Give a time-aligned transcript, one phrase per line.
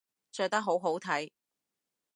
[0.31, 1.29] 着得好好睇